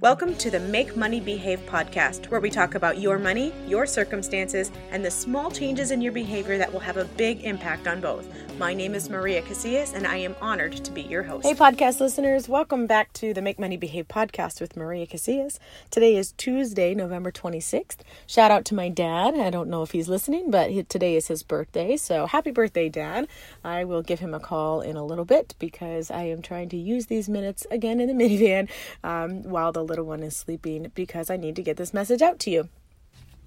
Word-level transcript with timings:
Welcome 0.00 0.34
to 0.36 0.50
the 0.50 0.60
Make 0.60 0.96
Money 0.96 1.20
Behave 1.20 1.60
podcast, 1.66 2.30
where 2.30 2.40
we 2.40 2.48
talk 2.48 2.74
about 2.74 2.98
your 2.98 3.18
money, 3.18 3.52
your 3.68 3.84
circumstances, 3.84 4.72
and 4.92 5.04
the 5.04 5.10
small 5.10 5.50
changes 5.50 5.90
in 5.90 6.00
your 6.00 6.12
behavior 6.12 6.56
that 6.56 6.72
will 6.72 6.80
have 6.80 6.96
a 6.96 7.04
big 7.04 7.44
impact 7.44 7.86
on 7.86 8.00
both. 8.00 8.26
My 8.58 8.72
name 8.72 8.94
is 8.94 9.10
Maria 9.10 9.42
Casillas, 9.42 9.92
and 9.92 10.06
I 10.06 10.16
am 10.16 10.36
honored 10.40 10.72
to 10.72 10.90
be 10.90 11.02
your 11.02 11.22
host. 11.22 11.46
Hey, 11.46 11.54
podcast 11.54 12.00
listeners, 12.00 12.48
welcome 12.48 12.86
back 12.86 13.12
to 13.14 13.34
the 13.34 13.42
Make 13.42 13.58
Money 13.58 13.76
Behave 13.76 14.08
podcast 14.08 14.58
with 14.58 14.74
Maria 14.74 15.06
Casillas. 15.06 15.58
Today 15.90 16.16
is 16.16 16.32
Tuesday, 16.32 16.94
November 16.94 17.30
26th. 17.30 17.98
Shout 18.26 18.50
out 18.50 18.64
to 18.66 18.74
my 18.74 18.88
dad. 18.88 19.34
I 19.34 19.50
don't 19.50 19.68
know 19.68 19.82
if 19.82 19.90
he's 19.90 20.08
listening, 20.08 20.50
but 20.50 20.88
today 20.88 21.14
is 21.14 21.28
his 21.28 21.42
birthday. 21.42 21.98
So 21.98 22.24
happy 22.24 22.52
birthday, 22.52 22.88
Dad. 22.88 23.28
I 23.62 23.84
will 23.84 24.02
give 24.02 24.20
him 24.20 24.32
a 24.32 24.40
call 24.40 24.80
in 24.80 24.96
a 24.96 25.04
little 25.04 25.26
bit 25.26 25.54
because 25.58 26.10
I 26.10 26.22
am 26.22 26.40
trying 26.40 26.70
to 26.70 26.78
use 26.78 27.06
these 27.06 27.28
minutes 27.28 27.66
again 27.70 28.00
in 28.00 28.08
the 28.08 28.24
minivan 28.24 28.70
um, 29.04 29.42
while 29.42 29.72
the 29.72 29.89
little 29.90 30.06
one 30.06 30.22
is 30.22 30.36
sleeping 30.36 30.90
because 30.94 31.28
I 31.28 31.36
need 31.36 31.56
to 31.56 31.62
get 31.62 31.76
this 31.76 31.92
message 31.92 32.22
out 32.22 32.38
to 32.40 32.50
you. 32.50 32.68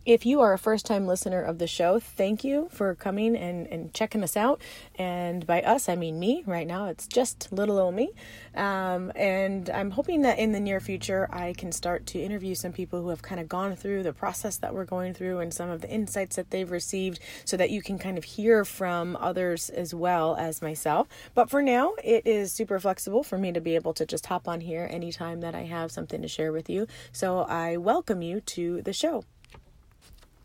If 0.05 0.25
you 0.25 0.41
are 0.41 0.51
a 0.51 0.57
first 0.57 0.85
time 0.85 1.07
listener 1.07 1.41
of 1.41 1.59
the 1.59 1.67
show, 1.67 1.97
thank 1.97 2.43
you 2.43 2.67
for 2.69 2.93
coming 2.93 3.37
and, 3.37 3.65
and 3.67 3.93
checking 3.93 4.21
us 4.21 4.35
out. 4.35 4.59
And 4.95 5.47
by 5.47 5.61
us, 5.61 5.87
I 5.87 5.95
mean 5.95 6.19
me. 6.19 6.43
Right 6.45 6.67
now, 6.67 6.87
it's 6.87 7.07
just 7.07 7.49
little 7.53 7.79
old 7.79 7.95
me. 7.95 8.11
Um, 8.53 9.13
and 9.15 9.69
I'm 9.69 9.91
hoping 9.91 10.23
that 10.23 10.39
in 10.39 10.51
the 10.51 10.59
near 10.59 10.81
future, 10.81 11.29
I 11.31 11.53
can 11.53 11.71
start 11.71 12.05
to 12.07 12.21
interview 12.21 12.53
some 12.53 12.73
people 12.73 13.01
who 13.01 13.07
have 13.09 13.21
kind 13.21 13.39
of 13.39 13.47
gone 13.47 13.77
through 13.77 14.03
the 14.03 14.11
process 14.11 14.57
that 14.57 14.73
we're 14.73 14.83
going 14.83 15.13
through 15.13 15.39
and 15.39 15.53
some 15.53 15.69
of 15.69 15.79
the 15.79 15.89
insights 15.89 16.35
that 16.35 16.49
they've 16.49 16.69
received 16.69 17.21
so 17.45 17.55
that 17.55 17.69
you 17.69 17.81
can 17.81 17.97
kind 17.97 18.17
of 18.17 18.25
hear 18.25 18.65
from 18.65 19.15
others 19.21 19.69
as 19.69 19.93
well 19.93 20.35
as 20.35 20.61
myself. 20.61 21.07
But 21.33 21.49
for 21.49 21.61
now, 21.61 21.93
it 22.03 22.27
is 22.27 22.51
super 22.51 22.77
flexible 22.77 23.23
for 23.23 23.37
me 23.37 23.53
to 23.53 23.61
be 23.61 23.75
able 23.75 23.93
to 23.93 24.05
just 24.05 24.25
hop 24.25 24.49
on 24.49 24.59
here 24.59 24.85
anytime 24.91 25.39
that 25.39 25.55
I 25.55 25.61
have 25.61 25.93
something 25.93 26.21
to 26.21 26.27
share 26.27 26.51
with 26.51 26.69
you. 26.69 26.87
So 27.13 27.43
I 27.43 27.77
welcome 27.77 28.21
you 28.21 28.41
to 28.41 28.81
the 28.81 28.91
show 28.91 29.23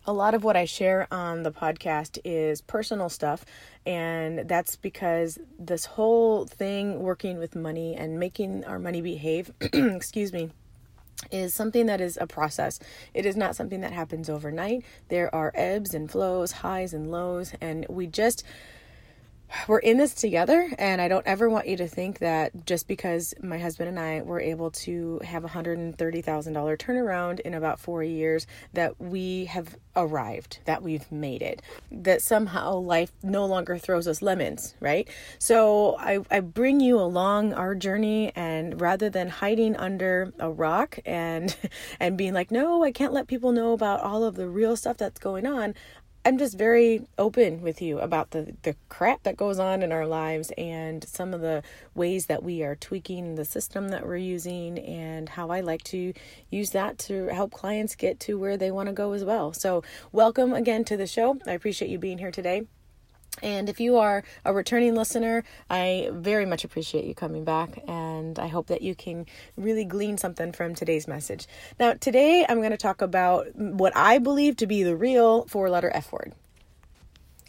a 0.09 0.13
lot 0.13 0.33
of 0.33 0.43
what 0.43 0.57
I 0.57 0.65
share 0.65 1.07
on 1.11 1.43
the 1.43 1.53
podcast 1.53 2.19
is 2.25 2.63
personal 2.63 3.11
stuff. 3.11 3.45
And 3.85 4.49
that's 4.49 4.75
because 4.75 5.39
this 5.59 5.85
whole 5.85 6.47
thing 6.47 7.01
working 7.01 7.39
with 7.39 7.55
money 7.55 7.95
and 7.95 8.19
making 8.19 8.65
our 8.65 8.79
money 8.79 9.03
behave, 9.03 9.53
excuse 9.61 10.33
me, 10.33 10.51
is 11.31 11.53
something 11.53 11.85
that 11.87 12.01
is 12.01 12.17
a 12.19 12.27
process. 12.27 12.81
It 13.13 13.27
is 13.27 13.37
not 13.37 13.55
something 13.55 13.83
that 13.83 13.93
happens 13.93 14.31
overnight. 14.31 14.83
There 15.09 15.33
are 15.35 15.53
ebbs 15.55 15.93
and 15.93 16.11
flows, 16.11 16.53
highs 16.53 16.95
and 16.95 17.11
lows, 17.11 17.53
and 17.61 17.85
we 17.91 18.07
just 18.07 18.45
we're 19.67 19.79
in 19.79 19.97
this 19.97 20.15
together 20.15 20.71
and 20.79 21.01
i 21.01 21.09
don't 21.09 21.27
ever 21.27 21.49
want 21.49 21.67
you 21.67 21.77
to 21.77 21.87
think 21.87 22.19
that 22.19 22.67
just 22.67 22.87
because 22.87 23.35
my 23.43 23.59
husband 23.59 23.89
and 23.89 23.99
i 23.99 24.21
were 24.23 24.41
able 24.41 24.71
to 24.71 25.21
have 25.25 25.45
a 25.45 25.49
$130000 25.49 25.95
turnaround 26.79 27.41
in 27.41 27.55
about 27.55 27.79
four 27.79 28.03
years 28.03 28.47
that 28.73 29.01
we 29.01 29.47
have 29.47 29.77
arrived 29.97 30.61
that 30.65 30.83
we've 30.83 31.11
made 31.11 31.43
it 31.43 31.63
that 31.91 32.23
somehow 32.23 32.75
life 32.75 33.13
no 33.23 33.45
longer 33.47 33.77
throws 33.79 34.07
us 34.07 34.23
lemons 34.23 34.75
right? 34.81 35.09
So 35.39 35.97
i, 35.99 36.19
I 36.31 36.41
bring 36.41 36.81
you 36.81 36.99
along 36.99 37.55
our 37.55 37.75
journey 37.75 38.33
and 38.37 38.81
rather 38.81 39.11
than 39.11 39.29
hiding 39.29 39.77
under 39.77 40.33
a 40.39 40.51
rock 40.51 40.99
and 41.05 41.55
and 42.01 42.17
being 42.17 42.35
like 42.35 42.51
no 42.51 42.85
i 42.85 42.93
can't 42.93 43.13
let 43.13 43.27
people 43.27 43.53
know 43.53 43.73
about 43.73 44.01
all 44.01 44.25
of 44.25 44.37
the 44.37 44.49
real 44.49 44.77
stuff 44.77 44.97
that's 44.97 45.19
going 45.19 45.47
on 45.47 45.75
I'm 46.29 46.37
just 46.37 46.59
very 46.59 47.07
open 47.17 47.63
with 47.63 47.81
you 47.81 48.01
about 48.01 48.33
the, 48.33 48.55
the 48.61 48.77
crap 48.91 49.23
that 49.23 49.39
goes 49.39 49.59
on 49.59 49.83
in 49.83 49.93
our 49.93 50.07
lives 50.07 50.53
and 50.59 51.03
some 51.09 51.33
of 51.33 51.41
the 51.41 51.63
ways 51.95 52.27
that 52.27 52.43
we 52.43 52.63
are 52.63 52.77
tweaking 52.77 53.37
the 53.37 53.47
system 53.47 53.89
that 53.89 54.07
we're 54.07 54.17
using 54.17 54.79
and 54.79 55.27
how 55.27 55.49
I 55.49 55.61
like 55.61 55.83
to 55.85 56.13
use 56.51 56.73
that 56.73 56.99
to 56.99 57.29
help 57.29 57.53
clients 57.53 57.95
get 57.95 58.21
to 58.21 58.39
where 58.39 58.59
they 58.59 58.71
want 58.71 58.89
to 58.89 58.93
go 58.93 59.13
as 59.13 59.25
well. 59.25 59.55
So, 59.55 59.83
welcome 60.13 60.53
again 60.53 60.85
to 60.85 60.99
the 60.99 61.07
show. 61.07 61.39
I 61.47 61.53
appreciate 61.53 61.91
you 61.91 61.99
being 61.99 62.19
here 62.19 62.31
today. 62.31 62.67
And 63.43 63.69
if 63.69 63.81
you 63.81 63.99
are 63.99 64.23
a 64.45 64.53
returning 64.53 64.95
listener, 64.95 65.45
I 65.71 66.11
very 66.13 66.47
much 66.47 66.65
appreciate 66.65 67.05
you 67.05 67.15
coming 67.15 67.45
back, 67.45 67.81
and 67.87 68.39
I 68.39 68.49
hope 68.49 68.69
that 68.69 68.83
you 68.83 68.95
can 68.95 69.27
really 69.57 69.85
glean 69.85 70.19
something 70.19 70.53
from 70.53 70.75
today's 70.75 71.09
message. 71.09 71.47
Now, 71.79 71.95
today 71.95 72.45
I'm 72.49 72.59
going 72.59 72.71
to 72.71 72.77
talk 72.77 73.03
about 73.03 73.55
what 73.55 73.97
I 73.97 74.19
believe 74.19 74.57
to 74.57 74.67
be 74.67 74.83
the 74.83 74.97
real 74.97 75.45
four 75.47 75.71
letter 75.71 75.91
F 75.95 76.13
word. 76.13 76.35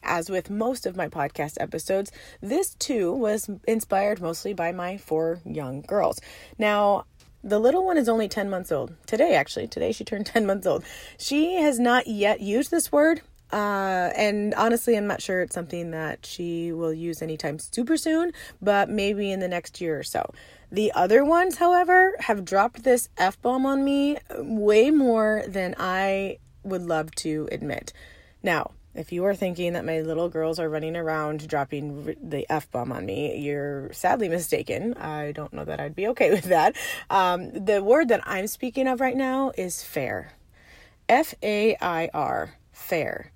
As 0.01 0.29
with 0.29 0.49
most 0.49 0.85
of 0.85 0.95
my 0.95 1.07
podcast 1.07 1.57
episodes, 1.59 2.11
this 2.41 2.73
too 2.75 3.11
was 3.11 3.49
inspired 3.67 4.21
mostly 4.21 4.53
by 4.53 4.71
my 4.71 4.97
four 4.97 5.39
young 5.45 5.81
girls. 5.81 6.21
Now, 6.57 7.05
the 7.43 7.59
little 7.59 7.85
one 7.85 7.97
is 7.97 8.09
only 8.09 8.27
10 8.27 8.49
months 8.49 8.71
old. 8.71 8.93
Today, 9.05 9.35
actually, 9.35 9.67
today 9.67 9.91
she 9.91 10.03
turned 10.03 10.25
10 10.27 10.45
months 10.45 10.67
old. 10.67 10.83
She 11.17 11.55
has 11.55 11.79
not 11.79 12.07
yet 12.07 12.41
used 12.41 12.71
this 12.71 12.91
word, 12.91 13.21
uh, 13.51 14.11
and 14.15 14.53
honestly, 14.55 14.95
I'm 14.95 15.07
not 15.07 15.21
sure 15.21 15.41
it's 15.41 15.55
something 15.55 15.91
that 15.91 16.25
she 16.25 16.71
will 16.71 16.93
use 16.93 17.21
anytime 17.21 17.59
super 17.59 17.97
soon, 17.97 18.31
but 18.61 18.89
maybe 18.89 19.31
in 19.31 19.39
the 19.39 19.47
next 19.47 19.81
year 19.81 19.97
or 19.97 20.03
so. 20.03 20.31
The 20.71 20.91
other 20.93 21.25
ones, 21.25 21.57
however, 21.57 22.13
have 22.19 22.45
dropped 22.45 22.83
this 22.83 23.09
F 23.17 23.41
bomb 23.41 23.65
on 23.65 23.83
me 23.83 24.17
way 24.37 24.91
more 24.91 25.43
than 25.47 25.73
I 25.79 26.37
would 26.63 26.83
love 26.83 27.15
to 27.15 27.49
admit. 27.51 27.91
Now, 28.43 28.71
if 28.93 29.11
you 29.11 29.25
are 29.25 29.35
thinking 29.35 29.73
that 29.73 29.85
my 29.85 30.01
little 30.01 30.29
girls 30.29 30.59
are 30.59 30.69
running 30.69 30.95
around 30.95 31.47
dropping 31.47 32.15
the 32.21 32.45
F 32.49 32.69
bomb 32.69 32.91
on 32.91 33.05
me, 33.05 33.37
you're 33.37 33.91
sadly 33.93 34.29
mistaken. 34.29 34.93
I 34.95 35.31
don't 35.31 35.53
know 35.53 35.65
that 35.65 35.79
I'd 35.79 35.95
be 35.95 36.07
okay 36.09 36.29
with 36.35 36.45
that. 36.45 36.75
Um, 37.09 37.51
the 37.51 37.83
word 37.83 38.09
that 38.09 38.21
I'm 38.25 38.47
speaking 38.47 38.87
of 38.87 38.99
right 38.99 39.17
now 39.17 39.51
is 39.57 39.83
fair. 39.83 40.33
F 41.07 41.33
A 41.41 41.75
I 41.81 42.09
R, 42.13 42.55
fair. 42.71 43.31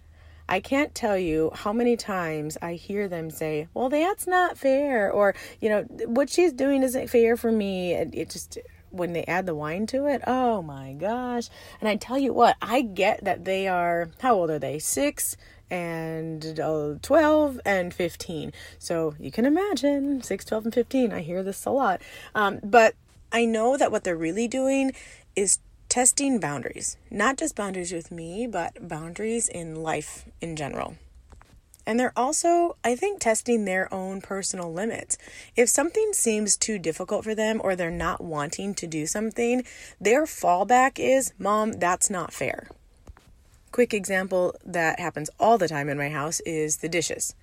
I 0.54 0.60
can't 0.60 0.94
tell 0.94 1.18
you 1.18 1.50
how 1.56 1.74
many 1.74 1.98
times 1.98 2.60
I 2.62 2.76
hear 2.76 3.08
them 3.08 3.32
say, 3.32 3.70
"Well, 3.74 3.90
that's 3.90 4.28
not 4.28 4.56
fair," 4.56 5.12
or 5.12 5.34
you 5.60 5.68
know, 5.68 5.82
"What 6.06 6.30
she's 6.30 6.54
doing 6.54 6.84
isn't 6.84 7.10
fair 7.10 7.36
for 7.36 7.52
me." 7.52 7.96
And 7.96 8.14
it 8.14 8.30
just 8.30 8.60
when 8.92 9.14
they 9.14 9.24
add 9.24 9.48
the 9.48 9.56
whine 9.56 9.88
to 9.88 10.06
it, 10.06 10.22
oh 10.28 10.62
my 10.62 10.94
gosh! 10.94 11.50
And 11.82 11.90
I 11.90 11.96
tell 11.96 12.20
you 12.20 12.34
what, 12.34 12.56
I 12.62 12.82
get 12.82 13.24
that 13.24 13.46
they 13.46 13.68
are. 13.68 14.12
How 14.20 14.36
old 14.36 14.52
are 14.52 14.60
they? 14.60 14.78
Six 14.78 15.38
and 15.72 16.60
uh, 16.60 17.00
12 17.02 17.60
and 17.66 17.92
15. 17.92 18.54
So 18.78 19.16
you 19.20 19.32
can 19.32 19.46
imagine 19.46 20.22
6, 20.22 20.46
12, 20.46 20.66
and 20.66 20.74
15. 20.76 21.12
I 21.12 21.22
hear 21.22 21.42
this 21.42 21.66
a 21.66 21.72
lot. 21.72 22.00
Um, 22.36 22.60
but 22.64 22.94
I 23.32 23.46
know 23.46 23.76
that 23.76 23.92
what 23.92 24.04
they're 24.04 24.16
really 24.16 24.48
doing 24.48 24.92
is 25.36 25.58
testing 25.94 26.40
boundaries, 26.40 26.98
not 27.12 27.38
just 27.38 27.56
boundaries 27.56 27.92
with 27.92 28.12
me, 28.12 28.48
but 28.48 28.88
boundaries 28.88 29.48
in 29.48 29.76
life 29.76 30.26
in 30.42 30.56
general. 30.56 30.96
And 31.86 32.00
they're 32.00 32.18
also, 32.18 32.78
I 32.84 32.96
think, 32.96 33.20
testing 33.20 33.66
their 33.66 33.94
own 33.94 34.20
personal 34.20 34.74
limits. 34.74 35.20
If 35.56 35.70
something 35.70 36.14
seems 36.14 36.58
too 36.58 36.80
difficult 36.80 37.24
for 37.24 37.36
them 37.36 37.62
or 37.64 37.76
they're 37.76 37.92
not 37.92 38.24
wanting 38.24 38.74
to 38.74 38.88
do 38.88 39.06
something, 39.06 39.66
their 40.02 40.24
fallback 40.24 40.98
is, 40.98 41.32
Mom, 41.38 41.74
that's 41.74 42.10
not 42.10 42.34
fair. 42.34 42.70
Quick 43.72 43.94
example 43.94 44.56
that 44.66 45.00
happens 45.00 45.30
all 45.40 45.60
the 45.60 45.68
time 45.68 45.90
in 45.90 45.98
my 46.00 46.10
house 46.10 46.40
is 46.40 46.78
the 46.78 46.90
dishes. 46.90 47.36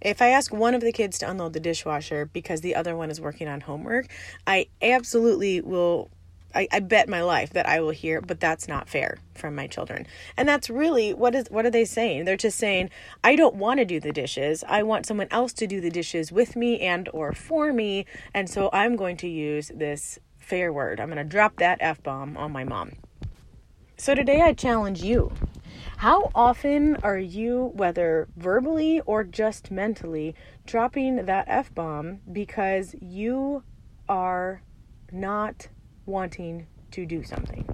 If 0.00 0.22
I 0.22 0.28
ask 0.28 0.54
one 0.54 0.74
of 0.74 0.80
the 0.80 0.92
kids 0.92 1.18
to 1.18 1.30
unload 1.30 1.52
the 1.52 1.60
dishwasher 1.60 2.24
because 2.24 2.62
the 2.62 2.76
other 2.76 2.96
one 2.96 3.10
is 3.10 3.20
working 3.20 3.46
on 3.46 3.60
homework, 3.60 4.06
I 4.46 4.68
absolutely 4.80 5.60
will 5.60 6.08
I, 6.54 6.68
I 6.72 6.80
bet 6.80 7.08
my 7.08 7.22
life 7.22 7.50
that 7.50 7.68
I 7.68 7.80
will 7.80 7.90
hear, 7.90 8.20
but 8.20 8.40
that's 8.40 8.68
not 8.68 8.88
fair 8.88 9.18
from 9.34 9.54
my 9.54 9.66
children. 9.66 10.06
And 10.36 10.48
that's 10.48 10.68
really 10.70 11.14
what 11.14 11.34
is 11.34 11.46
what 11.50 11.66
are 11.66 11.70
they 11.70 11.84
saying? 11.84 12.24
They're 12.24 12.36
just 12.36 12.58
saying, 12.58 12.90
I 13.22 13.36
don't 13.36 13.56
want 13.56 13.78
to 13.78 13.84
do 13.84 14.00
the 14.00 14.12
dishes. 14.12 14.64
I 14.68 14.82
want 14.82 15.06
someone 15.06 15.28
else 15.30 15.52
to 15.54 15.66
do 15.66 15.80
the 15.80 15.90
dishes 15.90 16.32
with 16.32 16.56
me 16.56 16.80
and 16.80 17.08
or 17.12 17.32
for 17.32 17.72
me. 17.72 18.06
And 18.34 18.48
so 18.48 18.70
I'm 18.72 18.96
going 18.96 19.16
to 19.18 19.28
use 19.28 19.70
this 19.74 20.18
fair 20.38 20.72
word. 20.72 21.00
I'm 21.00 21.08
going 21.08 21.18
to 21.18 21.24
drop 21.24 21.56
that 21.56 21.78
F 21.80 22.02
bomb 22.02 22.36
on 22.36 22.52
my 22.52 22.64
mom. 22.64 22.92
So 23.96 24.14
today 24.14 24.40
I 24.40 24.52
challenge 24.52 25.02
you. 25.02 25.32
How 25.98 26.30
often 26.34 26.96
are 26.96 27.18
you, 27.18 27.72
whether 27.74 28.28
verbally 28.36 29.00
or 29.00 29.22
just 29.22 29.70
mentally, 29.70 30.34
dropping 30.66 31.26
that 31.26 31.44
F 31.46 31.74
bomb 31.74 32.20
because 32.32 32.94
you 33.00 33.62
are 34.08 34.62
not 35.12 35.68
wanting 36.06 36.66
to 36.92 37.06
do 37.06 37.22
something. 37.22 37.66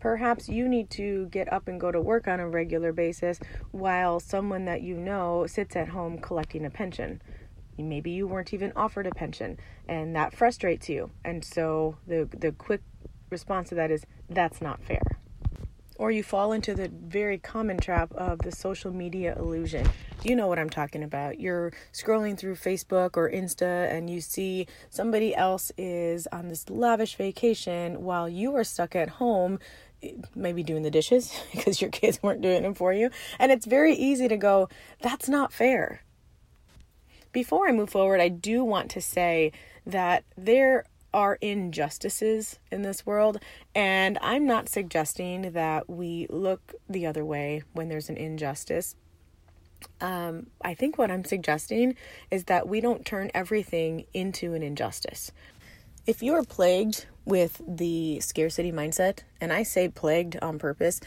Perhaps 0.00 0.48
you 0.48 0.66
need 0.66 0.88
to 0.90 1.26
get 1.26 1.52
up 1.52 1.68
and 1.68 1.78
go 1.78 1.92
to 1.92 2.00
work 2.00 2.26
on 2.26 2.40
a 2.40 2.48
regular 2.48 2.92
basis 2.92 3.38
while 3.70 4.18
someone 4.18 4.64
that 4.64 4.80
you 4.80 4.96
know 4.96 5.46
sits 5.46 5.76
at 5.76 5.88
home 5.88 6.18
collecting 6.18 6.64
a 6.64 6.70
pension. 6.70 7.20
Maybe 7.76 8.10
you 8.10 8.26
weren't 8.26 8.52
even 8.54 8.72
offered 8.76 9.06
a 9.06 9.10
pension 9.10 9.58
and 9.88 10.16
that 10.16 10.34
frustrates 10.34 10.88
you. 10.88 11.10
And 11.24 11.44
so 11.44 11.96
the 12.06 12.28
the 12.30 12.52
quick 12.52 12.82
response 13.28 13.68
to 13.70 13.74
that 13.76 13.90
is 13.90 14.06
that's 14.28 14.60
not 14.62 14.82
fair. 14.82 15.19
Or 16.00 16.10
you 16.10 16.22
fall 16.22 16.52
into 16.52 16.74
the 16.74 16.88
very 16.88 17.36
common 17.36 17.76
trap 17.76 18.10
of 18.14 18.38
the 18.38 18.50
social 18.50 18.90
media 18.90 19.36
illusion. 19.38 19.86
You 20.22 20.34
know 20.34 20.48
what 20.48 20.58
I'm 20.58 20.70
talking 20.70 21.02
about. 21.02 21.38
You're 21.38 21.74
scrolling 21.92 22.38
through 22.38 22.54
Facebook 22.54 23.18
or 23.18 23.30
Insta 23.30 23.92
and 23.92 24.08
you 24.08 24.22
see 24.22 24.66
somebody 24.88 25.36
else 25.36 25.70
is 25.76 26.26
on 26.32 26.48
this 26.48 26.70
lavish 26.70 27.16
vacation 27.16 28.02
while 28.02 28.30
you 28.30 28.56
are 28.56 28.64
stuck 28.64 28.96
at 28.96 29.10
home 29.10 29.58
maybe 30.34 30.62
doing 30.62 30.82
the 30.82 30.90
dishes 30.90 31.38
because 31.52 31.82
your 31.82 31.90
kids 31.90 32.22
weren't 32.22 32.40
doing 32.40 32.62
them 32.62 32.72
for 32.72 32.94
you. 32.94 33.10
And 33.38 33.52
it's 33.52 33.66
very 33.66 33.94
easy 33.94 34.26
to 34.26 34.38
go, 34.38 34.70
that's 35.02 35.28
not 35.28 35.52
fair. 35.52 36.02
Before 37.30 37.68
I 37.68 37.72
move 37.72 37.90
forward, 37.90 38.22
I 38.22 38.28
do 38.28 38.64
want 38.64 38.90
to 38.92 39.02
say 39.02 39.52
that 39.84 40.24
there 40.34 40.86
are 41.12 41.38
injustices 41.40 42.58
in 42.70 42.82
this 42.82 43.04
world, 43.04 43.38
and 43.74 44.18
I'm 44.20 44.46
not 44.46 44.68
suggesting 44.68 45.52
that 45.52 45.88
we 45.88 46.26
look 46.30 46.74
the 46.88 47.06
other 47.06 47.24
way 47.24 47.62
when 47.72 47.88
there's 47.88 48.08
an 48.08 48.16
injustice. 48.16 48.96
Um, 50.00 50.48
I 50.62 50.74
think 50.74 50.98
what 50.98 51.10
I'm 51.10 51.24
suggesting 51.24 51.96
is 52.30 52.44
that 52.44 52.68
we 52.68 52.80
don't 52.80 53.04
turn 53.04 53.30
everything 53.34 54.04
into 54.12 54.54
an 54.54 54.62
injustice. 54.62 55.32
If 56.06 56.22
you 56.22 56.34
are 56.34 56.44
plagued 56.44 57.06
with 57.24 57.60
the 57.66 58.20
scarcity 58.20 58.72
mindset, 58.72 59.20
and 59.40 59.52
I 59.52 59.62
say 59.62 59.88
plagued 59.88 60.38
on 60.40 60.58
purpose, 60.58 61.00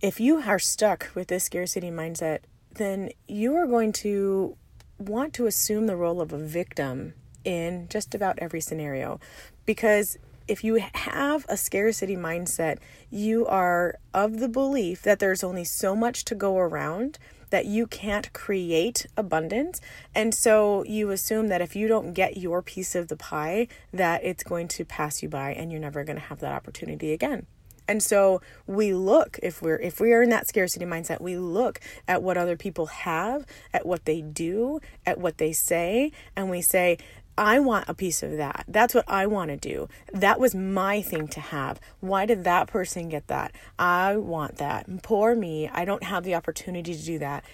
if 0.00 0.20
you 0.20 0.42
are 0.42 0.58
stuck 0.58 1.10
with 1.14 1.28
this 1.28 1.44
scarcity 1.44 1.90
mindset, 1.90 2.40
then 2.74 3.10
you 3.26 3.56
are 3.56 3.66
going 3.66 3.92
to 3.92 4.56
want 4.98 5.32
to 5.34 5.46
assume 5.46 5.86
the 5.86 5.96
role 5.96 6.20
of 6.20 6.32
a 6.32 6.38
victim 6.38 7.14
in 7.48 7.88
just 7.88 8.14
about 8.14 8.38
every 8.40 8.60
scenario 8.60 9.18
because 9.64 10.18
if 10.46 10.62
you 10.62 10.82
have 10.94 11.46
a 11.48 11.56
scarcity 11.56 12.16
mindset, 12.16 12.78
you 13.10 13.46
are 13.46 13.98
of 14.12 14.38
the 14.38 14.48
belief 14.48 15.02
that 15.02 15.18
there's 15.18 15.42
only 15.42 15.64
so 15.64 15.96
much 15.96 16.24
to 16.26 16.34
go 16.34 16.58
around 16.58 17.18
that 17.50 17.64
you 17.64 17.86
can't 17.86 18.30
create 18.34 19.06
abundance. 19.16 19.80
And 20.14 20.34
so 20.34 20.84
you 20.84 21.10
assume 21.10 21.48
that 21.48 21.62
if 21.62 21.74
you 21.74 21.88
don't 21.88 22.12
get 22.12 22.36
your 22.36 22.60
piece 22.60 22.94
of 22.94 23.08
the 23.08 23.16
pie, 23.16 23.68
that 23.92 24.22
it's 24.24 24.44
going 24.44 24.68
to 24.68 24.84
pass 24.84 25.22
you 25.22 25.30
by 25.30 25.52
and 25.54 25.70
you're 25.70 25.80
never 25.80 26.04
going 26.04 26.16
to 26.16 26.22
have 26.22 26.40
that 26.40 26.52
opportunity 26.52 27.12
again. 27.12 27.46
And 27.88 28.02
so 28.02 28.42
we 28.66 28.92
look 28.92 29.38
if 29.42 29.62
we're 29.62 29.80
if 29.80 29.98
we 29.98 30.12
are 30.12 30.22
in 30.22 30.28
that 30.28 30.46
scarcity 30.46 30.84
mindset, 30.84 31.22
we 31.22 31.38
look 31.38 31.80
at 32.06 32.22
what 32.22 32.36
other 32.36 32.54
people 32.54 32.86
have, 32.86 33.46
at 33.72 33.86
what 33.86 34.04
they 34.04 34.20
do, 34.20 34.80
at 35.06 35.18
what 35.18 35.38
they 35.38 35.54
say, 35.54 36.12
and 36.36 36.50
we 36.50 36.60
say 36.60 36.98
I 37.38 37.60
want 37.60 37.88
a 37.88 37.94
piece 37.94 38.24
of 38.24 38.36
that. 38.36 38.64
That's 38.66 38.94
what 38.94 39.04
I 39.06 39.26
want 39.26 39.50
to 39.50 39.56
do. 39.56 39.88
That 40.12 40.40
was 40.40 40.56
my 40.56 41.00
thing 41.00 41.28
to 41.28 41.40
have. 41.40 41.80
Why 42.00 42.26
did 42.26 42.42
that 42.42 42.66
person 42.66 43.08
get 43.08 43.28
that? 43.28 43.52
I 43.78 44.16
want 44.16 44.56
that. 44.56 45.04
Poor 45.04 45.36
me. 45.36 45.70
I 45.72 45.84
don't 45.84 46.02
have 46.02 46.24
the 46.24 46.34
opportunity 46.34 46.96
to 46.96 47.02
do 47.04 47.20
that. 47.20 47.44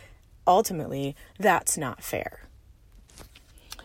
Ultimately, 0.47 1.15
that's 1.39 1.77
not 1.77 2.03
fair. 2.03 2.49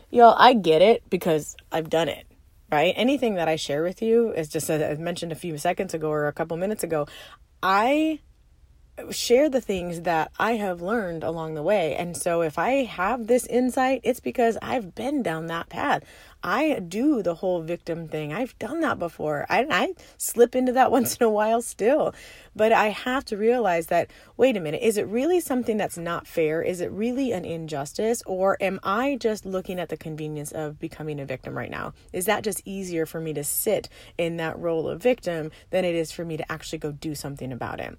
Y'all, 0.09 0.35
I 0.37 0.53
get 0.53 0.81
it 0.81 1.03
because 1.09 1.57
I've 1.69 1.89
done 1.89 2.07
it, 2.07 2.25
right? 2.71 2.93
Anything 2.95 3.35
that 3.35 3.49
I 3.49 3.57
share 3.57 3.83
with 3.83 4.01
you 4.01 4.31
is 4.31 4.47
just 4.47 4.69
as 4.69 4.81
I 4.81 5.01
mentioned 5.01 5.33
a 5.33 5.35
few 5.35 5.57
seconds 5.57 5.93
ago 5.93 6.09
or 6.09 6.27
a 6.27 6.33
couple 6.33 6.55
minutes 6.55 6.83
ago. 6.83 7.07
I 7.61 8.19
share 9.11 9.49
the 9.49 9.61
things 9.61 10.01
that 10.01 10.31
I 10.39 10.53
have 10.53 10.81
learned 10.81 11.23
along 11.23 11.55
the 11.55 11.63
way. 11.63 11.95
And 11.95 12.15
so 12.15 12.41
if 12.41 12.57
I 12.57 12.83
have 12.83 13.27
this 13.27 13.45
insight, 13.47 14.01
it's 14.03 14.19
because 14.19 14.57
I've 14.61 14.95
been 14.95 15.23
down 15.23 15.47
that 15.47 15.69
path. 15.69 16.03
I 16.41 16.79
do 16.79 17.21
the 17.21 17.35
whole 17.35 17.61
victim 17.61 18.07
thing. 18.07 18.31
I've 18.31 18.57
done 18.59 18.79
that 18.81 18.97
before. 18.97 19.45
I, 19.49 19.65
I 19.69 19.93
slip 20.17 20.55
into 20.55 20.71
that 20.73 20.91
once 20.99 21.17
in 21.17 21.25
a 21.25 21.29
while 21.29 21.61
still. 21.61 22.13
But 22.55 22.71
I 22.71 22.89
have 22.89 23.25
to 23.25 23.37
realize 23.37 23.87
that 23.87 24.09
wait 24.37 24.55
a 24.55 24.59
minute, 24.59 24.81
is 24.81 24.97
it 24.97 25.07
really 25.07 25.39
something 25.39 25.77
that's 25.77 25.97
not 25.97 26.27
fair? 26.27 26.61
Is 26.61 26.81
it 26.81 26.91
really 26.91 27.31
an 27.31 27.45
injustice? 27.45 28.23
Or 28.25 28.57
am 28.61 28.79
I 28.83 29.17
just 29.19 29.45
looking 29.45 29.79
at 29.79 29.89
the 29.89 29.97
convenience 29.97 30.51
of 30.51 30.79
becoming 30.79 31.19
a 31.19 31.25
victim 31.25 31.57
right 31.57 31.69
now? 31.69 31.93
Is 32.13 32.25
that 32.25 32.43
just 32.43 32.61
easier 32.65 33.05
for 33.05 33.19
me 33.19 33.33
to 33.33 33.43
sit 33.43 33.89
in 34.17 34.37
that 34.37 34.57
role 34.57 34.87
of 34.87 35.01
victim 35.01 35.51
than 35.71 35.83
it 35.83 35.95
is 35.95 36.11
for 36.11 36.23
me 36.23 36.37
to 36.37 36.51
actually 36.51 36.79
go 36.79 36.91
do 36.91 37.15
something 37.15 37.51
about 37.51 37.79
it? 37.79 37.97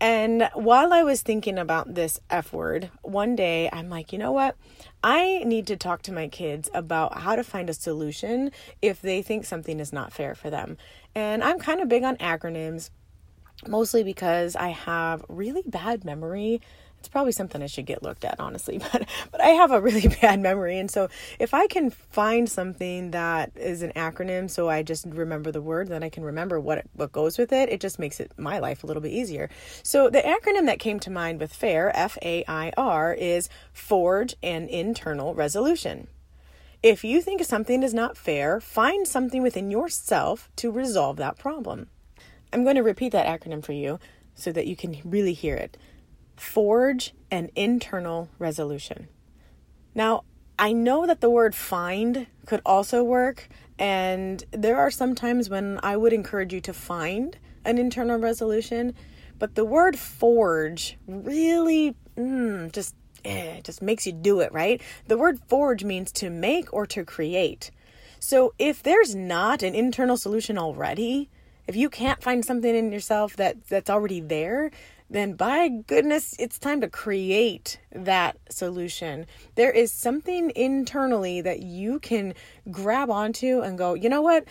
And 0.00 0.48
while 0.54 0.94
I 0.94 1.02
was 1.02 1.20
thinking 1.20 1.58
about 1.58 1.94
this 1.94 2.18
F 2.30 2.54
word, 2.54 2.90
one 3.02 3.36
day 3.36 3.68
I'm 3.70 3.90
like, 3.90 4.12
you 4.12 4.18
know 4.18 4.32
what? 4.32 4.56
I 5.04 5.42
need 5.44 5.66
to 5.66 5.76
talk 5.76 6.00
to 6.02 6.12
my 6.12 6.26
kids 6.26 6.70
about 6.72 7.18
how 7.18 7.36
to 7.36 7.44
find 7.44 7.68
a 7.68 7.74
solution 7.74 8.50
if 8.80 9.02
they 9.02 9.20
think 9.20 9.44
something 9.44 9.78
is 9.78 9.92
not 9.92 10.12
fair 10.12 10.34
for 10.34 10.48
them. 10.48 10.78
And 11.14 11.44
I'm 11.44 11.58
kind 11.58 11.82
of 11.82 11.88
big 11.88 12.02
on 12.02 12.16
acronyms, 12.16 12.88
mostly 13.66 14.02
because 14.02 14.56
I 14.56 14.68
have 14.68 15.22
really 15.28 15.62
bad 15.66 16.04
memory 16.04 16.62
it's 17.00 17.08
probably 17.08 17.32
something 17.32 17.62
I 17.62 17.66
should 17.66 17.86
get 17.86 18.02
looked 18.02 18.24
at, 18.24 18.38
honestly. 18.38 18.78
But 18.92 19.08
but 19.32 19.40
I 19.40 19.48
have 19.50 19.70
a 19.70 19.80
really 19.80 20.08
bad 20.20 20.40
memory, 20.40 20.78
and 20.78 20.90
so 20.90 21.08
if 21.38 21.54
I 21.54 21.66
can 21.66 21.90
find 21.90 22.48
something 22.48 23.10
that 23.12 23.52
is 23.56 23.82
an 23.82 23.92
acronym, 23.96 24.50
so 24.50 24.68
I 24.68 24.82
just 24.82 25.06
remember 25.06 25.50
the 25.50 25.62
word, 25.62 25.88
then 25.88 26.02
I 26.02 26.10
can 26.10 26.24
remember 26.24 26.60
what 26.60 26.84
what 26.94 27.12
goes 27.12 27.38
with 27.38 27.52
it. 27.52 27.70
It 27.70 27.80
just 27.80 27.98
makes 27.98 28.20
it 28.20 28.32
my 28.36 28.58
life 28.58 28.84
a 28.84 28.86
little 28.86 29.02
bit 29.02 29.12
easier. 29.12 29.48
So 29.82 30.10
the 30.10 30.20
acronym 30.20 30.66
that 30.66 30.78
came 30.78 31.00
to 31.00 31.10
mind 31.10 31.40
with 31.40 31.54
FAIR, 31.54 31.90
F 31.94 32.18
A 32.22 32.44
I 32.46 32.72
R, 32.76 33.14
is 33.14 33.48
Forge 33.72 34.34
an 34.42 34.68
Internal 34.68 35.34
Resolution. 35.34 36.08
If 36.82 37.04
you 37.04 37.22
think 37.22 37.44
something 37.44 37.82
is 37.82 37.94
not 37.94 38.16
fair, 38.16 38.60
find 38.60 39.06
something 39.06 39.42
within 39.42 39.70
yourself 39.70 40.50
to 40.56 40.70
resolve 40.70 41.16
that 41.16 41.38
problem. 41.38 41.88
I'm 42.52 42.64
going 42.64 42.76
to 42.76 42.82
repeat 42.82 43.12
that 43.12 43.26
acronym 43.26 43.64
for 43.64 43.72
you 43.72 43.98
so 44.34 44.50
that 44.52 44.66
you 44.66 44.76
can 44.76 44.96
really 45.04 45.34
hear 45.34 45.56
it 45.56 45.76
forge 46.40 47.14
an 47.30 47.50
internal 47.54 48.28
resolution. 48.38 49.08
Now, 49.94 50.24
I 50.58 50.72
know 50.72 51.06
that 51.06 51.20
the 51.20 51.30
word 51.30 51.54
find 51.54 52.26
could 52.46 52.60
also 52.64 53.02
work, 53.02 53.48
and 53.78 54.42
there 54.50 54.78
are 54.78 54.90
some 54.90 55.14
times 55.14 55.48
when 55.48 55.78
I 55.82 55.96
would 55.96 56.12
encourage 56.12 56.52
you 56.52 56.60
to 56.62 56.72
find 56.72 57.38
an 57.64 57.78
internal 57.78 58.18
resolution, 58.18 58.94
but 59.38 59.54
the 59.54 59.64
word 59.64 59.98
forge 59.98 60.98
really 61.06 61.94
mm, 62.16 62.72
just 62.72 62.94
eh, 63.24 63.60
just 63.62 63.82
makes 63.82 64.06
you 64.06 64.12
do 64.12 64.40
it, 64.40 64.52
right? 64.52 64.80
The 65.08 65.18
word 65.18 65.40
forge 65.46 65.84
means 65.84 66.10
to 66.12 66.30
make 66.30 66.72
or 66.72 66.86
to 66.86 67.04
create. 67.04 67.70
So 68.18 68.54
if 68.58 68.82
there's 68.82 69.14
not 69.14 69.62
an 69.62 69.74
internal 69.74 70.16
solution 70.16 70.58
already, 70.58 71.30
if 71.66 71.76
you 71.76 71.88
can't 71.88 72.22
find 72.22 72.44
something 72.44 72.74
in 72.74 72.92
yourself 72.92 73.36
that 73.36 73.66
that's 73.68 73.88
already 73.88 74.20
there, 74.20 74.70
then 75.10 75.34
by 75.34 75.68
goodness, 75.68 76.36
it's 76.38 76.58
time 76.58 76.80
to 76.80 76.88
create 76.88 77.80
that 77.92 78.38
solution. 78.48 79.26
There 79.56 79.72
is 79.72 79.92
something 79.92 80.52
internally 80.54 81.40
that 81.40 81.60
you 81.60 81.98
can 81.98 82.34
grab 82.70 83.10
onto 83.10 83.60
and 83.60 83.76
go, 83.76 83.94
you 83.94 84.08
know 84.08 84.22
what? 84.22 84.44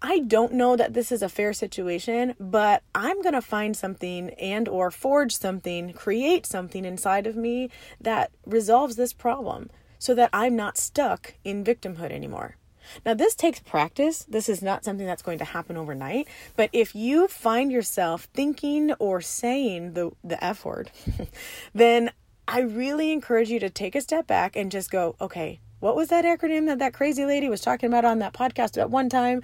I 0.00 0.20
don't 0.20 0.52
know 0.52 0.76
that 0.76 0.92
this 0.92 1.10
is 1.10 1.22
a 1.22 1.28
fair 1.28 1.52
situation, 1.52 2.34
but 2.38 2.82
I'm 2.94 3.22
going 3.22 3.34
to 3.34 3.42
find 3.42 3.76
something 3.76 4.30
and 4.30 4.68
or 4.68 4.90
forge 4.90 5.36
something, 5.36 5.92
create 5.94 6.46
something 6.46 6.84
inside 6.84 7.26
of 7.26 7.36
me 7.36 7.70
that 8.00 8.30
resolves 8.46 8.96
this 8.96 9.12
problem 9.12 9.70
so 9.98 10.14
that 10.14 10.30
I'm 10.32 10.54
not 10.54 10.76
stuck 10.76 11.34
in 11.42 11.64
victimhood 11.64 12.10
anymore. 12.12 12.56
Now, 13.04 13.14
this 13.14 13.34
takes 13.34 13.60
practice. 13.60 14.24
This 14.24 14.48
is 14.48 14.62
not 14.62 14.84
something 14.84 15.06
that's 15.06 15.22
going 15.22 15.38
to 15.38 15.44
happen 15.44 15.76
overnight. 15.76 16.28
But 16.56 16.70
if 16.72 16.94
you 16.94 17.28
find 17.28 17.70
yourself 17.70 18.28
thinking 18.34 18.92
or 18.94 19.20
saying 19.20 19.94
the, 19.94 20.12
the 20.22 20.42
F 20.42 20.64
word, 20.64 20.90
then 21.74 22.10
I 22.46 22.60
really 22.60 23.12
encourage 23.12 23.50
you 23.50 23.58
to 23.60 23.70
take 23.70 23.94
a 23.94 24.00
step 24.00 24.26
back 24.26 24.56
and 24.56 24.70
just 24.70 24.90
go, 24.90 25.16
okay, 25.20 25.60
what 25.80 25.96
was 25.96 26.08
that 26.08 26.24
acronym 26.24 26.66
that 26.66 26.78
that 26.78 26.94
crazy 26.94 27.24
lady 27.24 27.48
was 27.48 27.60
talking 27.60 27.88
about 27.88 28.04
on 28.04 28.18
that 28.20 28.32
podcast 28.32 28.78
at 28.80 28.90
one 28.90 29.08
time? 29.08 29.42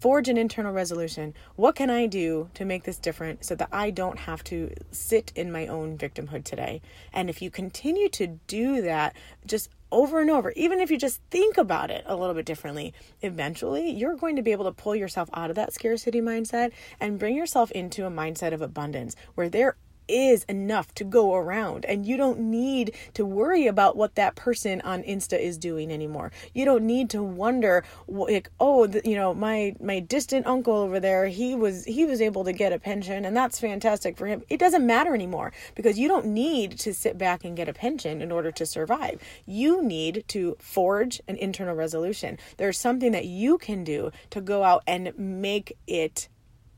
Forge 0.00 0.28
an 0.28 0.36
internal 0.36 0.72
resolution. 0.72 1.34
What 1.56 1.74
can 1.74 1.90
I 1.90 2.06
do 2.06 2.50
to 2.54 2.64
make 2.64 2.84
this 2.84 2.98
different 2.98 3.44
so 3.44 3.56
that 3.56 3.68
I 3.72 3.90
don't 3.90 4.18
have 4.18 4.44
to 4.44 4.72
sit 4.92 5.32
in 5.34 5.50
my 5.50 5.66
own 5.66 5.98
victimhood 5.98 6.44
today? 6.44 6.82
And 7.12 7.28
if 7.28 7.42
you 7.42 7.50
continue 7.50 8.08
to 8.10 8.38
do 8.46 8.80
that, 8.82 9.16
just 9.44 9.70
over 9.90 10.20
and 10.20 10.30
over, 10.30 10.52
even 10.52 10.78
if 10.78 10.92
you 10.92 10.98
just 10.98 11.20
think 11.30 11.58
about 11.58 11.90
it 11.90 12.04
a 12.06 12.14
little 12.14 12.34
bit 12.34 12.46
differently, 12.46 12.94
eventually 13.22 13.90
you're 13.90 14.14
going 14.14 14.36
to 14.36 14.42
be 14.42 14.52
able 14.52 14.66
to 14.66 14.72
pull 14.72 14.94
yourself 14.94 15.28
out 15.34 15.50
of 15.50 15.56
that 15.56 15.72
scarcity 15.72 16.20
mindset 16.20 16.70
and 17.00 17.18
bring 17.18 17.34
yourself 17.34 17.72
into 17.72 18.06
a 18.06 18.10
mindset 18.10 18.52
of 18.52 18.62
abundance 18.62 19.16
where 19.34 19.48
there 19.48 19.76
is 20.08 20.44
enough 20.44 20.94
to 20.94 21.04
go 21.04 21.34
around 21.34 21.84
and 21.84 22.06
you 22.06 22.16
don't 22.16 22.38
need 22.38 22.94
to 23.14 23.24
worry 23.24 23.66
about 23.66 23.96
what 23.96 24.14
that 24.14 24.34
person 24.34 24.80
on 24.80 25.02
insta 25.02 25.38
is 25.38 25.58
doing 25.58 25.92
anymore. 25.92 26.32
You 26.54 26.64
don't 26.64 26.84
need 26.84 27.10
to 27.10 27.22
wonder 27.22 27.84
like 28.06 28.50
oh 28.58 28.86
the, 28.86 29.02
you 29.04 29.14
know 29.14 29.34
my 29.34 29.74
my 29.80 30.00
distant 30.00 30.46
uncle 30.46 30.74
over 30.74 30.98
there 30.98 31.26
he 31.26 31.54
was 31.54 31.84
he 31.84 32.04
was 32.04 32.20
able 32.20 32.44
to 32.44 32.52
get 32.52 32.72
a 32.72 32.78
pension 32.78 33.24
and 33.24 33.36
that's 33.36 33.60
fantastic 33.60 34.16
for 34.16 34.26
him. 34.26 34.42
It 34.48 34.58
doesn't 34.58 34.86
matter 34.86 35.14
anymore 35.14 35.52
because 35.74 35.98
you 35.98 36.08
don't 36.08 36.26
need 36.26 36.78
to 36.80 36.94
sit 36.94 37.18
back 37.18 37.44
and 37.44 37.56
get 37.56 37.68
a 37.68 37.74
pension 37.74 38.22
in 38.22 38.32
order 38.32 38.50
to 38.52 38.66
survive. 38.66 39.20
You 39.46 39.82
need 39.82 40.24
to 40.28 40.56
forge 40.58 41.20
an 41.28 41.36
internal 41.36 41.74
resolution. 41.74 42.38
There's 42.56 42.78
something 42.78 43.12
that 43.12 43.26
you 43.26 43.58
can 43.58 43.84
do 43.84 44.10
to 44.30 44.40
go 44.40 44.62
out 44.64 44.82
and 44.86 45.12
make 45.18 45.76
it 45.86 46.28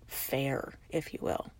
fair 0.07 0.75
if 0.91 1.13
you 1.13 1.21
will 1.23 1.51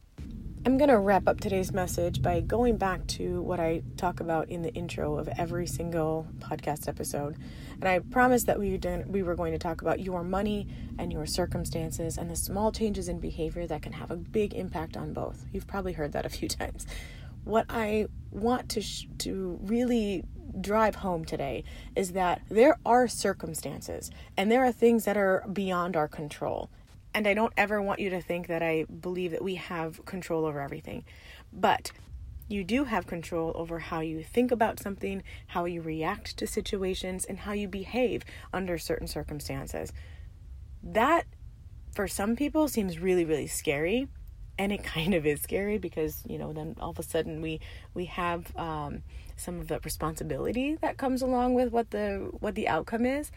I'm 0.67 0.77
going 0.77 0.91
to 0.91 0.99
wrap 0.99 1.27
up 1.27 1.41
today's 1.41 1.73
message 1.73 2.21
by 2.21 2.43
going 2.43 2.77
back 2.77 3.07
to 3.07 3.41
what 3.41 3.59
I 3.59 3.81
talk 3.97 4.21
about 4.21 4.51
in 4.51 4.61
the 4.61 4.71
intro 4.75 5.17
of 5.17 5.27
every 5.39 5.67
single 5.67 6.29
podcast 6.39 6.87
episode. 6.87 7.39
And 7.81 7.89
I 7.89 8.01
promised 8.01 8.45
that 8.45 8.59
we, 8.59 8.79
we 9.07 9.23
were 9.23 9.37
going 9.37 9.53
to 9.53 9.59
talk 9.59 9.81
about 9.81 10.01
your 10.01 10.23
money 10.23 10.69
and 10.99 11.11
your 11.11 11.25
circumstances 11.25 12.19
and 12.19 12.31
the 12.31 12.37
small 12.37 12.73
changes 12.73 13.09
in 13.09 13.21
behavior 13.21 13.67
that 13.69 13.81
can 13.81 13.95
have 13.95 14.11
a 14.11 14.17
big 14.17 14.53
impact 14.53 14.99
on 14.99 15.15
both. 15.15 15.47
You've 15.51 15.67
probably 15.67 15.95
heard 15.95 16.13
that 16.13 16.27
a 16.27 16.29
few 16.29 16.49
times. 16.49 16.87
What 17.45 17.65
I 17.71 18.09
want 18.31 18.69
to 18.71 18.83
sh- 18.83 19.07
to 19.21 19.59
really 19.63 20.25
drive 20.61 20.97
home 20.97 21.25
today 21.25 21.65
is 21.97 22.13
that 22.13 22.43
there 22.51 22.79
are 22.85 23.09
circumstances 23.09 24.11
and 24.37 24.53
there 24.53 24.63
are 24.63 24.73
things 24.73 25.07
that 25.07 25.17
are 25.17 25.43
beyond 25.51 25.97
our 25.97 26.09
control 26.09 26.71
and 27.15 27.27
I 27.27 27.35
don't 27.35 27.53
ever 27.57 27.83
want 27.83 28.01
you 28.01 28.11
to 28.11 28.21
think 28.21 28.47
that 28.47 28.63
I 28.63 28.85
believe 28.85 29.33
that 29.33 29.43
we 29.43 29.57
have 29.57 30.05
control 30.05 30.45
over 30.45 30.61
everything. 30.61 31.05
But 31.53 31.93
you 32.49 32.65
do 32.65 32.85
have 32.85 33.07
control 33.07 33.53
over 33.55 33.79
how 33.79 34.01
you 34.01 34.23
think 34.23 34.51
about 34.51 34.81
something, 34.81 35.23
how 35.49 35.65
you 35.67 35.81
react 35.83 36.37
to 36.37 36.47
situations, 36.47 37.25
and 37.25 37.39
how 37.39 37.53
you 37.53 37.69
behave 37.69 38.25
under 38.53 38.77
certain 38.77 39.07
circumstances. 39.07 39.93
That, 40.83 41.27
for 41.95 42.09
some 42.09 42.35
people, 42.37 42.67
seems 42.69 42.99
really, 42.99 43.25
really 43.25 43.47
scary. 43.47 44.09
And 44.59 44.73
it 44.73 44.83
kind 44.85 45.15
of 45.15 45.27
is 45.27 45.41
scary 45.41 45.79
because, 45.79 46.23
you 46.27 46.39
know, 46.39 46.53
then 46.53 46.77
all 46.81 46.91
of 46.91 46.99
a 46.99 47.05
sudden 47.05 47.41
we 47.41 47.61
we 47.95 48.07
have 48.07 48.55
um, 48.57 49.03
some 49.37 49.61
of 49.61 49.69
the 49.69 49.81
responsibility 49.85 50.77
that 50.83 50.97
comes 50.97 51.23
along 51.23 51.55
with 51.55 51.73
what 51.73 51.91
the 51.91 52.31
what 52.41 52.57
the 52.57 52.69
outcome 52.69 53.07
is. 53.07 53.31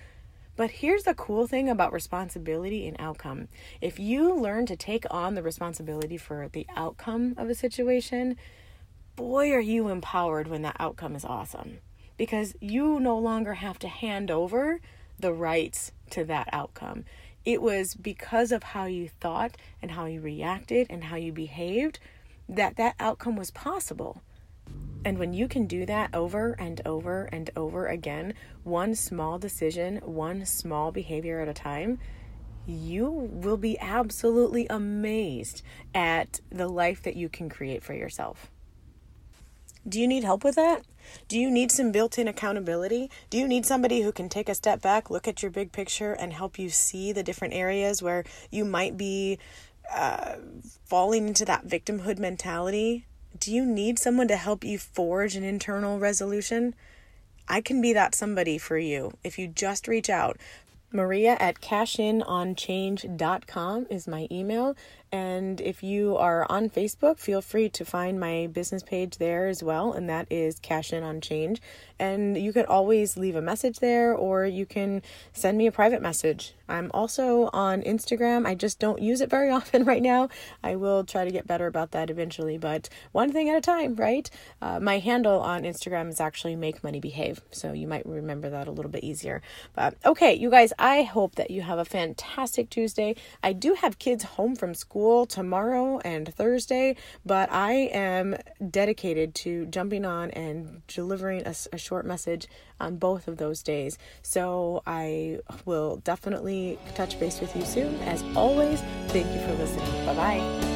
But 0.55 0.69
here's 0.69 1.03
the 1.03 1.15
cool 1.15 1.47
thing 1.47 1.67
about 1.67 1.93
responsibility 1.93 2.87
and 2.87 2.95
outcome. 2.99 3.47
If 3.81 3.99
you 3.99 4.35
learn 4.35 4.67
to 4.67 4.75
take 4.75 5.05
on 5.09 5.33
the 5.33 5.41
responsibility 5.41 6.17
for 6.17 6.47
the 6.47 6.67
outcome 6.75 7.33
of 7.37 7.49
a 7.49 7.55
situation, 7.55 8.37
boy, 9.15 9.51
are 9.51 9.59
you 9.59 9.89
empowered 9.89 10.47
when 10.47 10.61
that 10.61 10.77
outcome 10.79 11.15
is 11.15 11.25
awesome. 11.25 11.79
Because 12.17 12.53
you 12.61 12.99
no 12.99 13.17
longer 13.17 13.55
have 13.55 13.79
to 13.79 13.87
hand 13.87 14.29
over 14.29 14.79
the 15.19 15.33
rights 15.33 15.91
to 16.11 16.23
that 16.25 16.49
outcome. 16.53 17.05
It 17.45 17.61
was 17.61 17.95
because 17.95 18.51
of 18.51 18.63
how 18.63 18.85
you 18.85 19.09
thought 19.09 19.57
and 19.81 19.91
how 19.91 20.05
you 20.05 20.21
reacted 20.21 20.87
and 20.89 21.05
how 21.05 21.15
you 21.15 21.31
behaved 21.31 21.99
that 22.47 22.75
that 22.75 22.95
outcome 22.99 23.35
was 23.35 23.51
possible. 23.51 24.21
And 25.05 25.17
when 25.17 25.33
you 25.33 25.47
can 25.47 25.65
do 25.65 25.85
that 25.85 26.13
over 26.13 26.53
and 26.57 26.81
over 26.85 27.27
and 27.31 27.49
over 27.55 27.87
again, 27.87 28.33
one 28.63 28.95
small 28.95 29.37
decision, 29.37 29.97
one 29.97 30.45
small 30.45 30.91
behavior 30.91 31.41
at 31.41 31.49
a 31.49 31.53
time, 31.53 31.99
you 32.65 33.09
will 33.09 33.57
be 33.57 33.77
absolutely 33.79 34.65
amazed 34.69 35.61
at 35.93 36.39
the 36.49 36.69
life 36.69 37.01
that 37.03 37.17
you 37.17 37.27
can 37.27 37.49
create 37.49 37.83
for 37.83 37.93
yourself. 37.93 38.49
Do 39.87 39.99
you 39.99 40.07
need 40.07 40.23
help 40.23 40.45
with 40.45 40.55
that? 40.55 40.83
Do 41.27 41.37
you 41.37 41.51
need 41.51 41.69
some 41.69 41.91
built 41.91 42.17
in 42.17 42.29
accountability? 42.29 43.11
Do 43.29 43.37
you 43.37 43.49
need 43.49 43.65
somebody 43.65 44.01
who 44.01 44.13
can 44.13 44.29
take 44.29 44.47
a 44.47 44.55
step 44.55 44.81
back, 44.81 45.09
look 45.09 45.27
at 45.27 45.41
your 45.41 45.51
big 45.51 45.73
picture, 45.73 46.13
and 46.13 46.31
help 46.31 46.57
you 46.57 46.69
see 46.69 47.11
the 47.11 47.23
different 47.23 47.53
areas 47.53 48.01
where 48.01 48.23
you 48.49 48.63
might 48.63 48.95
be 48.95 49.39
uh, 49.93 50.35
falling 50.85 51.27
into 51.27 51.43
that 51.43 51.67
victimhood 51.67 52.17
mentality 52.17 53.05
do 53.43 53.53
you 53.53 53.65
need 53.65 53.99
someone 53.99 54.29
to 54.29 54.37
help 54.37 54.63
you 54.63 54.79
forge 54.79 55.35
an 55.35 55.43
internal 55.43 55.99
resolution? 55.99 56.73
I 57.45 57.59
can 57.59 57.81
be 57.81 57.91
that 57.91 58.15
somebody 58.15 58.57
for 58.57 58.77
you 58.77 59.11
if 59.21 59.37
you 59.37 59.49
just 59.49 59.85
reach 59.85 60.09
out. 60.09 60.39
Maria 60.93 61.35
at 61.41 61.59
cashinonchange.com 61.59 63.87
is 63.89 64.07
my 64.07 64.29
email. 64.31 64.77
And 65.13 65.61
if 65.61 65.83
you 65.83 66.17
are 66.17 66.43
on 66.49 66.71
Facebook, 66.71 67.19
feel 67.19 67.39
free 67.39 67.69
to 67.69 67.85
find 67.85 68.19
my 68.19 68.49
business 68.51 68.81
page 68.81 69.19
there 69.19 69.45
as 69.45 69.61
well, 69.61 69.93
and 69.93 70.09
that 70.09 70.25
is 70.31 70.57
Cash 70.57 70.91
In 70.91 71.03
on 71.03 71.21
Change. 71.21 71.61
And 71.99 72.35
you 72.35 72.51
can 72.51 72.65
always 72.65 73.15
leave 73.15 73.35
a 73.35 73.41
message 73.41 73.77
there, 73.77 74.15
or 74.15 74.43
you 74.43 74.65
can 74.65 75.03
send 75.31 75.59
me 75.59 75.67
a 75.67 75.71
private 75.71 76.01
message. 76.01 76.55
I'm 76.67 76.89
also 76.95 77.51
on 77.53 77.83
Instagram. 77.83 78.47
I 78.47 78.55
just 78.55 78.79
don't 78.79 78.99
use 79.03 79.21
it 79.21 79.29
very 79.29 79.51
often 79.57 79.83
right 79.85 80.01
now. 80.01 80.29
I 80.63 80.77
will 80.77 81.03
try 81.03 81.25
to 81.25 81.31
get 81.31 81.45
better 81.45 81.67
about 81.67 81.91
that 81.91 82.09
eventually, 82.09 82.57
but 82.57 82.89
one 83.11 83.31
thing 83.31 83.49
at 83.49 83.55
a 83.55 83.61
time, 83.61 83.95
right? 83.95 84.27
Uh, 84.63 84.79
my 84.79 84.97
handle 84.97 85.41
on 85.41 85.61
Instagram 85.61 86.09
is 86.09 86.19
actually 86.19 86.55
Make 86.55 86.83
Money 86.83 86.99
Behave, 86.99 87.39
so 87.51 87.71
you 87.71 87.87
might 87.87 88.07
remember 88.07 88.49
that 88.49 88.67
a 88.67 88.71
little 88.71 88.89
bit 88.89 89.03
easier. 89.03 89.43
But 89.75 89.95
okay, 90.03 90.33
you 90.33 90.49
guys, 90.49 90.73
I 90.79 91.03
hope 91.03 91.35
that 91.35 91.51
you 91.51 91.61
have 91.61 91.77
a 91.77 91.85
fantastic 91.85 92.71
Tuesday. 92.71 93.15
I 93.43 93.53
do 93.53 93.75
have 93.75 93.99
kids 93.99 94.23
home 94.23 94.55
from 94.55 94.73
school 94.73 95.02
school 95.03 95.25
tomorrow 95.25 95.99
and 96.05 96.33
Thursday, 96.33 96.95
but 97.25 97.51
I 97.51 97.73
am 97.91 98.37
dedicated 98.69 99.35
to 99.35 99.65
jumping 99.65 100.05
on 100.05 100.31
and 100.31 100.81
delivering 100.87 101.45
a, 101.45 101.53
a 101.73 101.77
short 101.77 102.05
message 102.05 102.47
on 102.79 102.95
both 102.95 103.27
of 103.27 103.35
those 103.35 103.61
days. 103.63 103.97
So 104.21 104.81
I 104.87 105.39
will 105.65 105.97
definitely 105.97 106.79
touch 106.95 107.19
base 107.19 107.41
with 107.41 107.53
you 107.53 107.65
soon. 107.65 107.95
As 108.03 108.23
always, 108.33 108.79
thank 109.09 109.27
you 109.35 109.41
for 109.45 109.53
listening. 109.61 110.05
Bye 110.05 110.15
bye. 110.15 110.72